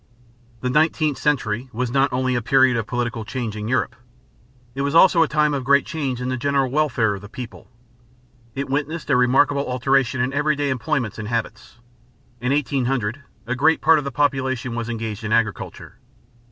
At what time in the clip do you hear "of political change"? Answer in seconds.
2.75-3.55